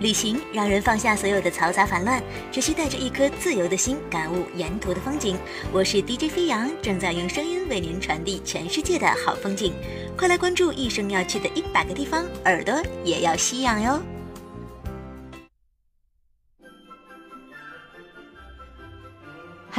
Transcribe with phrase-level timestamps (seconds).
[0.00, 5.36] 旅行让人放下所有的嘈杂烦乱，只需带着一颗自由的心，感悟沿途的风景。
[5.72, 9.72] 我是 DJ 飞扬，正在用声音为您传递全世界的好风景。
[10.16, 14.00] 快来关注一生要去的一百个地方，耳朵也要吸氧哟！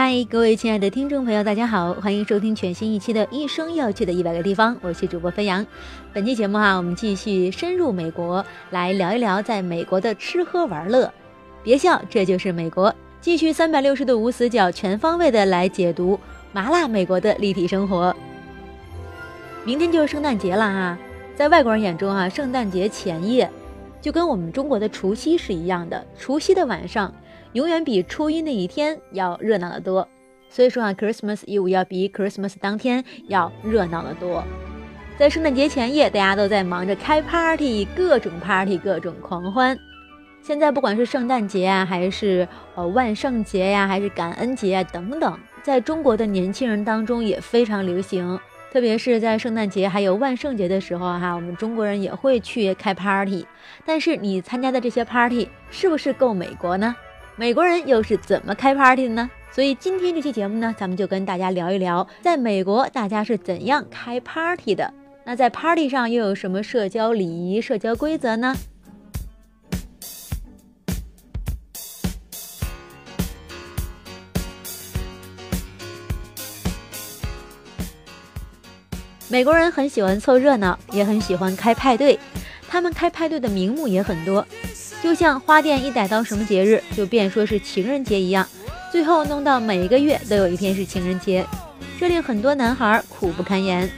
[0.02, 5.68] 嗨，各位亲爱的听众朋友，大家好，欢迎收听全新一期的《一生要去的一百个地方》，我是主播飞扬。
[6.14, 11.14] 本期节目哈，我们继续深入美国，来聊一聊在美国的吃喝玩乐。
[11.64, 12.96] 别笑，这就是美国。
[13.19, 16.18] 继续三百六十度无死角，全方位的来解读
[16.54, 18.16] 麻辣美国的立体生活。
[19.66, 20.97] 明天就是圣诞节了哈，
[21.36, 23.52] 在外国人眼中啊，圣诞节前夜
[24.00, 27.13] 就跟我们中国的除夕是一样的，除夕的晚上。
[27.54, 30.08] 永远比初一那一天要热闹得多，
[30.50, 34.44] 所以说啊，Christmas Eve 要比 Christmas 当天要热闹得多。
[35.17, 39.78] 在圣诞节前夜，大家都在忙着开 party，各种 party，各种狂欢。
[40.42, 48.39] 现在不管是圣诞节啊，还是呃万圣节呀，还是感恩节啊等等，在中国的年轻人当中也非常流行。
[48.72, 53.45] 特别是在圣诞节还有万圣节的时候哈，我们中国人也会去开 party。
[53.84, 56.95] 但是你参加的这些 party 是不是够美国呢？
[57.39, 59.29] 美国人又是怎么开 party 的呢？
[59.49, 64.93] 所以今天这期节目呢，咱们就跟大家聊一聊，在美国大家是怎样开 party 的。
[65.23, 68.53] 那在 party 上又有什么社交礼仪、社交规则呢？
[79.29, 82.19] 美国人很喜欢凑热闹，也很喜欢开派对，
[82.67, 84.45] 他们开派对的名目也很多。
[85.02, 88.45] 就像花店一逮到什么节日，就便说是情人节一样，
[88.92, 91.45] 最后弄到每一个月都有一天是情人节，
[92.00, 93.89] 这令很多男孩苦不堪言。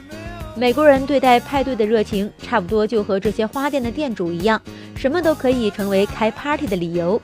[0.55, 4.61] 美国人对待派对的热情，差不多就和这些花店的店主一样，
[4.95, 7.19] 什么都可以成为开 party 的理由。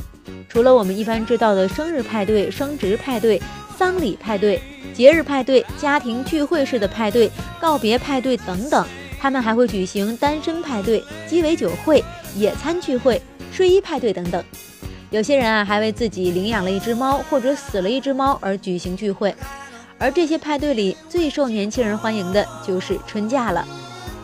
[0.49, 3.39] 除了我们一般知道的生日派对、升职派对、
[3.77, 4.59] 丧礼派对、
[4.93, 8.83] 节日派对、家庭聚会式的派对、告别派对等等，
[9.19, 12.03] 他们还会举行单身派对、鸡尾酒会、
[12.35, 13.21] 野餐聚会。
[13.57, 14.43] 睡衣派对等等，
[15.09, 19.33] 有些人啊还为自己领养了一只猫或者死了一只猫而举行聚会，
[19.97, 23.67] 而这些派对里最受年轻人欢迎的就是春假了。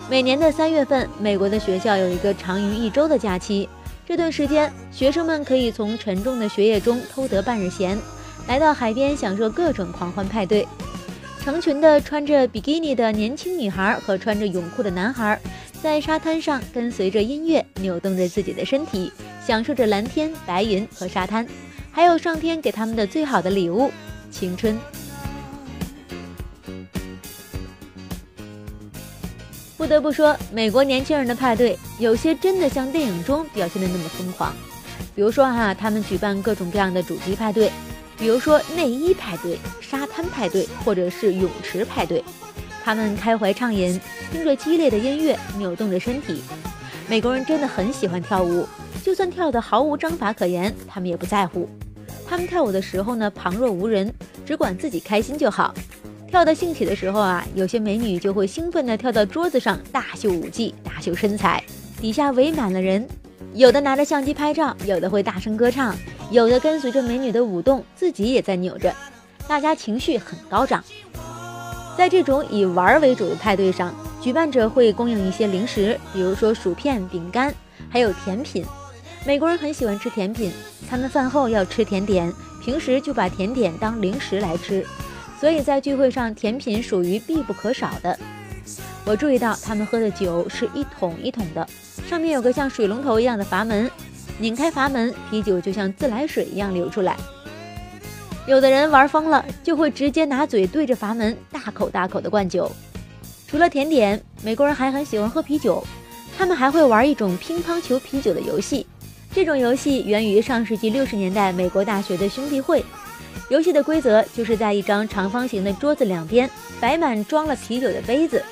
[0.07, 3.67] 每年的三月份，美国的学校有一个长于一周的假期，
[4.05, 7.97] 这段时间学生们可以从沉重的学业中偷得半日闲，
[8.47, 10.67] 来到海边享受各种狂欢派对。
[11.43, 15.37] 成群的穿着比基尼的年轻女孩和穿着泳裤的男孩。
[15.81, 19.11] 在沙滩上跟随着音乐扭动着自己的身体，
[19.45, 21.45] 享受着蓝天白云和沙滩，
[21.91, 23.91] 还有上天给他们的最好的礼物——
[24.31, 24.79] 青春。
[29.75, 34.55] 不得不说，美国年轻人的派对有些真的像电影中表现的那么疯狂。
[35.13, 37.69] 比如说哈，他们举办各种各样的主题派对，
[38.17, 42.23] 比如说内衣派对、沙派对，或者是泳池派对。
[42.83, 43.99] 他们开怀畅饮，
[44.31, 46.41] 听着激烈的音乐，扭动着身体。
[47.07, 48.67] 美国人真的很喜欢跳舞，
[49.03, 51.69] 就算跳得毫无章法可言，他们也不在乎。
[52.27, 54.13] 他们跳舞的时候呢，旁若无人，
[54.45, 55.73] 只管自己开心就好。
[56.27, 61.63] 跳得兴起的时候啊，有些美女就会兴奋地跳到桌子上，大秀舞技，大秀身材，
[62.01, 63.07] 底下围满了人。
[63.53, 65.95] 有的拿着相机拍照，有的会大声歌唱，
[66.31, 68.91] 有的跟随着美女的舞动，自己也在扭着。
[69.47, 70.83] 大家情绪很高涨。
[71.97, 77.53] 在这种以玩为主的派对上，举办者会供应一些零食，比如说薯片、饼干，
[77.89, 78.65] 还有甜品。
[79.25, 80.51] 美国人很喜欢吃甜品，
[80.89, 84.85] 他们饭后要吃甜点，平时就把甜点当零食来吃，
[85.39, 88.17] 所以在聚会上，甜品属于必不可少的。
[89.05, 91.67] 我注意到他们喝的酒是一桶一桶的，
[92.09, 93.89] 上面有个像水龙头一样的阀门，
[94.39, 97.15] 拧开阀门，啤酒就像自来水一样流出来。
[98.45, 102.69] 有的人玩疯了，就会直接拿嘴对着阀门，大口大口的灌酒。
[103.47, 105.81] 除了甜点，美国人还很喜欢喝啤酒，
[106.37, 108.85] 他们还会玩一种乒乓球啤酒的游戏。
[109.33, 112.83] 这种游戏源于上世纪六十年代美国大学的兄弟会。
[113.49, 116.49] 游戏的规则就是在一张长方形的桌子两边
[116.81, 118.43] 摆满装了啤酒的杯子，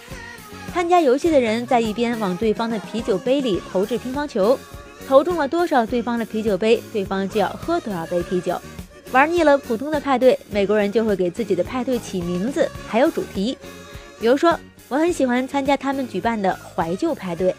[0.73, 4.57] 参加游戏的人在一边往对方的啤酒杯里投掷乒乓球，
[5.05, 8.55] 投中了多少对方的啤酒杯，对方就要喝多少杯啤酒。
[9.11, 13.57] 玩腻了普通的派对，美国人就会给自己的派对起名字，还有主题。
[14.21, 17.53] 比如说，我很喜欢参加他们举办的怀旧派对，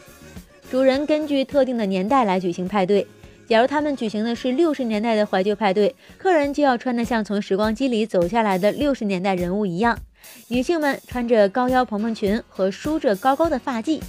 [0.70, 3.06] 主人根据特定的年代来举行派对。
[3.46, 9.98] 假如他们举行的是六十年代的怀旧派对，客人就要穿得像从时光机里走下来的六十年代人物一样。
[10.48, 14.00] 女性们穿着高腰蓬蓬裙和梳着高高的发髻，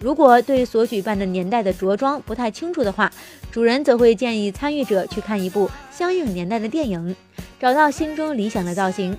[0.00, 3.10] 如果对所举办的年代的着装不太清楚的话，
[3.50, 7.16] 主人则会建议参与者去看一部相应年代的电影，
[7.58, 9.16] 找到心中理想的造型。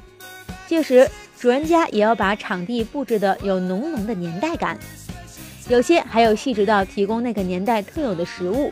[0.67, 4.77] 届时，主人家也要把场地布置的有浓浓的年代感，
[5.67, 8.71] 有些还有细致到提供那个年代特有的食物。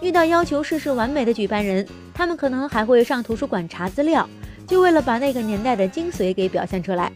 [0.00, 4.28] 遇到要求事事完美的举办人，他们可能还会上图书馆查资料，
[4.66, 7.12] 就为了把那个年代的精髓给表现出来。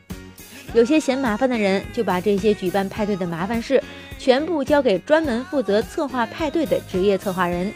[0.73, 3.82] 有些嫌麻烦的人，就把这些举办派对的麻烦事
[4.19, 7.73] 全部交给专门负责策划派对的职业策划人。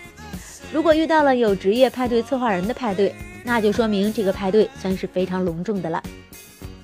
[0.73, 3.15] 如果遇到了有职业派对策划人的派对，
[3.45, 6.03] 那就说明这个派对算是非常隆重的了。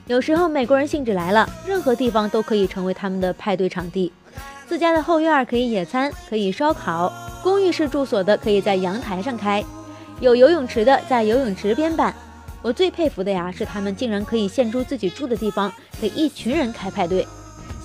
[0.06, 4.12] 有时候美国人兴致来了，任何地方都可以成为他们的派对场地。
[4.68, 7.08] 自家的后院可以野餐，可以烧烤；
[7.42, 9.62] 公寓式住所的可以在阳台上开；
[10.20, 12.14] 有游泳池的在游泳池边办。
[12.62, 17.24] 我最佩服的呀，是他们竟然可以献出自己住的地方给一群人开派对。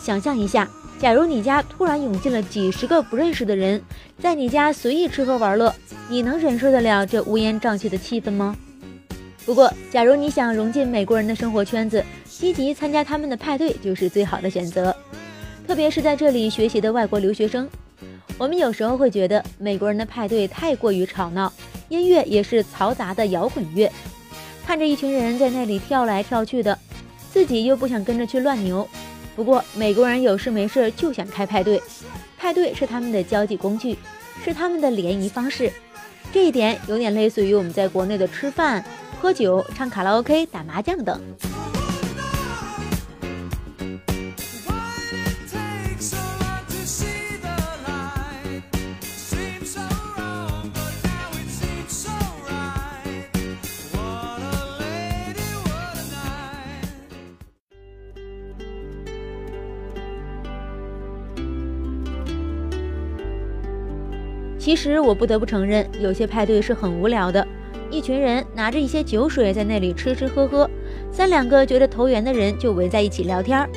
[0.01, 0.67] 想象一下，
[1.01, 3.81] 假如你家突然涌进了几十个不认识的人，
[4.19, 5.73] 在你家随意吃喝玩乐，
[6.07, 8.55] 你能忍受得了这乌烟瘴气的气氛吗？
[9.43, 14.95] 不过，假如你想融进美国人的生活圈子，积极参加他们的派对就是最好的选择。
[15.67, 17.67] 特别是在这里学习的外国留学生，
[18.37, 21.51] 我们有时候会觉得美国人的派对太过于吵闹，
[21.89, 23.91] 音乐也是嘈杂的摇滚乐，
[24.67, 26.77] 看着一群人在那里跳来跳去的，
[27.33, 28.87] 自己又不想跟着去乱扭。
[29.35, 31.81] 不过美国人有事没事就想开派对，
[32.37, 33.97] 派对是他们的交际工具，
[34.43, 35.71] 是他们的联谊方式，
[36.33, 38.83] 这一点有点类似于我们在国内的吃饭、
[39.21, 41.21] 喝酒、唱卡拉 OK、打麻将等。
[64.71, 67.45] 其实我不得不承认，有些派对是很无聊的。
[67.89, 70.65] 一群人拿着一些酒水在那里吃吃喝喝，
[71.11, 73.69] 三两个觉得投缘的人就围在一起聊天。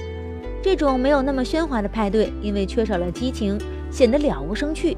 [0.62, 3.58] 这种没有那么喧哗的派对，因为缺少了激情，
[3.90, 4.96] 显得了无生趣。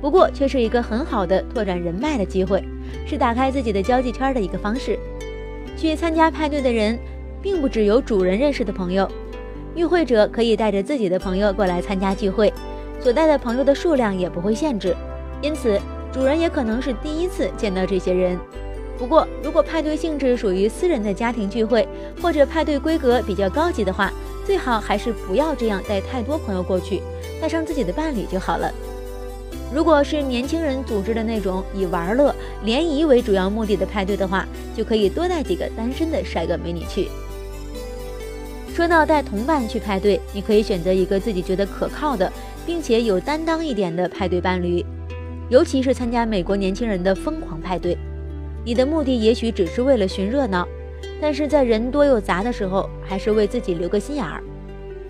[0.00, 2.60] 不过却是一个很好的拓展人脉的机会，
[3.06, 4.98] 是打开自己的交际圈的一个方式。
[5.76, 6.98] 去参加派对的人，
[7.40, 9.08] 并不只有主人认识的朋友，
[9.76, 12.52] 与会者可以带着自己的朋友过来参加聚会。
[12.98, 14.94] 所带的朋友的数量也不会限制，
[15.42, 15.78] 因此
[16.12, 18.38] 主人也可能是第一次见到这些人。
[18.96, 21.86] 不过，如果派对性质属于私人的家庭聚会，
[22.22, 24.12] 或者派对规格比较高级的话，
[24.46, 27.02] 最好还是不要这样带太多朋友过去，
[27.40, 28.72] 带上自己的伴侣就好了。
[29.74, 34.46] 如果是年轻人组织的那种以玩乐、联谊为主要目的的派对的话，
[34.76, 37.08] 就可以多带几个单身的帅哥美女去。
[38.72, 42.30] 说到带同伴去派对，你可以选择一个自己觉得可靠的。
[42.64, 44.86] 并且有担当一点的派对伴侣，
[45.52, 47.94] 尤其是参加美国年轻人的疯狂派对，
[48.64, 50.66] 你的目的也许只是为了寻热闹，
[51.20, 54.42] 但是在人多又杂的时候，还是为自己留个心眼儿。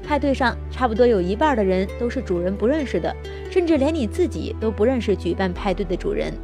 [0.03, 3.15] 派对上差不多有一半的人都是主人不认识的，
[3.53, 6.35] 甚至连你自己都不认识举办派对的主人。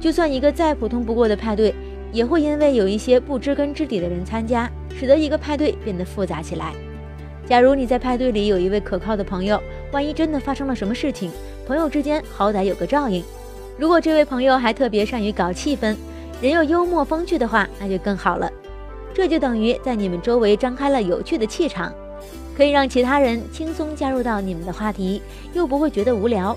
[0.00, 1.74] 就算一个再普通不过的派对，
[2.12, 4.66] 也会因为有一些不知根知底的人参加，
[4.98, 6.72] 使得一个派对变得复杂起来。
[7.44, 9.62] 假如你在派对里有一位可靠的朋友，
[9.92, 11.30] 万一真的发生了什么事情，
[11.66, 13.24] 朋友之间好歹有个照应。
[13.76, 15.96] 如果这位朋友还特别善于搞气氛，
[16.40, 18.50] 人又幽默风趣的话，那就更好了。
[19.12, 21.92] 这就等于在你们周围张开了有趣的气场，
[22.56, 25.20] 可以让其他人轻松加入到你们的话题，
[25.52, 26.56] 又不会觉得无聊。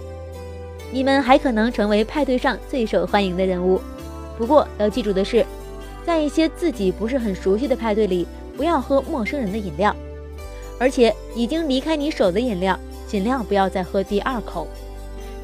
[0.91, 3.81] 你们还可能成为派对上最受欢迎的人物。
[4.37, 5.45] 不过要记住的是，
[6.05, 9.95] 在一些自己不是很熟悉的派对里，不要喝陌生人的饮料。
[10.79, 14.67] 而且已经离开你手的饮料，尽量不要再喝第二口。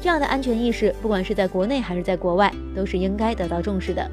[0.00, 4.08] 这样的安全意识，不管是在国内还是在国外，都是应该得到重视的。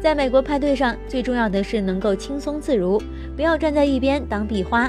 [0.00, 3.02] 在美国派对上，最重要的是能够轻松自如，
[3.34, 4.88] 不要站在一边当壁花。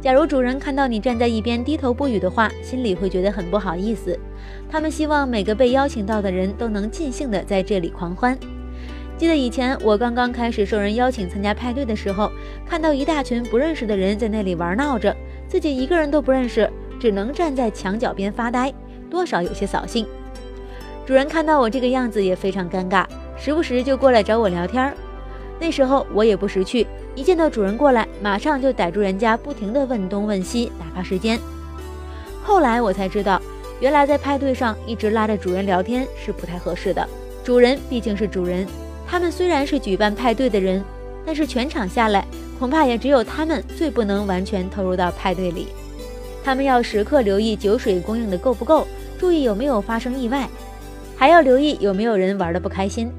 [0.00, 4.16] 假如主人看到你站在一边低头不语的话，心里会觉得很不好意思。
[4.70, 8.38] 他们希望每个被邀请到的人都能尽兴的在这里狂欢。
[9.16, 12.30] 记得以前我刚刚开始受人邀请参加派对的时候，
[12.68, 15.16] 看到一大群不认识的人在那里玩闹着，
[15.48, 18.72] 自己一个人都不认识，只能站在墙角边发呆，
[19.10, 20.06] 多少有些扫兴。
[21.06, 23.06] 主人看到我这个样子也非常尴尬，
[23.38, 24.92] 时不时就过来找我聊天。
[25.58, 31.38] 那时候我也不识趣，一见到主人过来，马上就逮住人家，不停地问东问西，打发时间。
[32.42, 33.40] 后来我才知道，
[33.80, 37.08] 原来在派对上一直拉着主人聊天是不太合适的，
[37.42, 38.66] 主人毕竟是主人。
[39.06, 40.84] 他们虽然是举办派对的人，
[41.24, 42.26] 但是全场下来，
[42.58, 45.68] 恐怕也只有他们最不能完全投入到派对里。
[46.46, 48.86] 他们要时刻留意酒水供应的够不够，
[49.18, 50.48] 注意有没有发生意外，
[51.16, 53.10] 还要留意有没有人玩的不开心。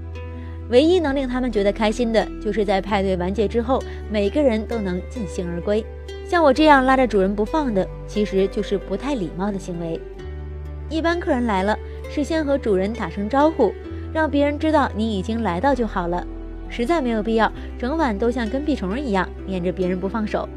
[0.69, 5.86] 唯一能令他们觉得开心的，就是在派对完结之后，每个人都能尽兴而归。
[6.25, 10.00] 像我这样拉着主人不放的，其实就是不太礼貌的行为。
[10.89, 11.77] 一般客人来了，
[12.10, 13.74] 事先和主人打声招呼，
[14.13, 16.25] 让别人知道你已经来到就好了。
[16.69, 20.48] 实在没有必要，整晚都像跟屁虫一样黏着别人不放手。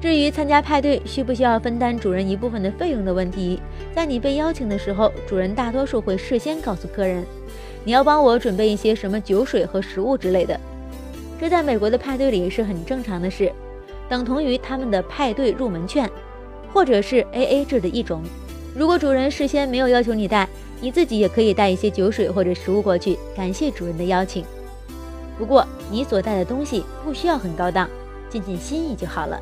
[0.00, 3.60] 至于参加派对需不需要分担主人一部分的费用的问题，
[3.94, 7.22] 在你被邀请的时候，主人大多数会事先告诉客人，
[7.84, 10.58] 你要帮我准备一些什么酒水和食物之类的。
[11.38, 13.52] 这在美国的派对里是很正常的事，
[14.08, 16.08] 等同于他们的派对入门券，
[16.72, 18.22] 或者是 AA 制的一种。
[18.74, 20.48] 如果主人事先没有要求你带，
[20.80, 24.44] 你自己也可以带一些酒水或者食物过去，感谢主人的邀请。
[25.38, 27.88] 不过你所带的东西不需要很高档，
[28.30, 29.38] 尽尽心意就好了。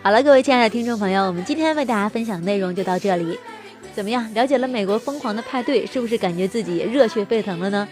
[0.00, 3.38] 好了，各位亲爱的听众朋友，我们今天为大家分享的内容就到这里。
[3.94, 4.32] 怎么样？
[4.32, 7.86] 了解了美国疯狂的派对，是不是感觉自己热血沸腾了呢？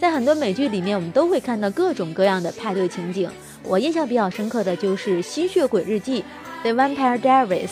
[0.00, 3.28] 在很多美剧里面，我们都会看到各种各样的派对情景。
[3.64, 6.24] 我印象比较深刻的就是《吸血鬼日记》
[6.62, 7.70] （The Vampire Diaries）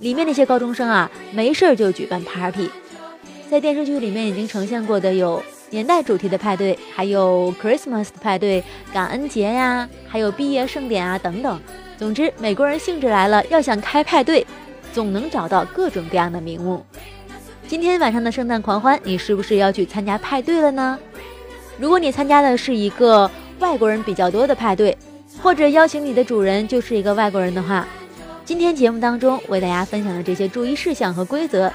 [0.00, 2.70] 里面那些高中生啊，没事儿就举办 party。
[3.50, 11.60] 在电视剧里面已经呈现过的有年代主题的派对，还有 Christmas 的派对、感恩节呀，还有毕业盛典啊等等。
[11.98, 14.46] 总之，美国人兴致来了，要想开派对，
[14.92, 16.84] 总能找到各种各样的名目。
[17.66, 20.98] 今天晚上的圣诞狂欢，你是不是要去参加派对了呢？
[21.78, 24.96] 如果你参加的是一个外国人比较多的派对，
[25.42, 27.86] 或者邀请你的主人就是一个外国人的话，
[28.44, 31.72] 今天节目当中为大家分享的这些注意事项和规则，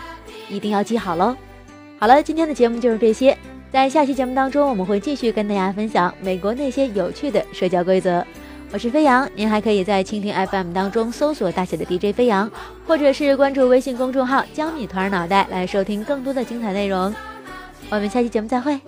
[0.47, 1.35] 一定要记好喽。
[1.99, 3.37] 好了，今天的节目就是这些，
[3.71, 8.25] 在下期节目当中，我们会继续跟大家分享美国那些有趣的社交规则。
[8.73, 12.49] 我是飞扬，您还可以在蜻蜓 FM 当中搜索大写的 DJ 飞扬，
[12.87, 17.13] 或者是关注微信公众号“江米团脑袋”来收听更多的精彩内容。
[17.89, 18.79] 我们下期节目再会。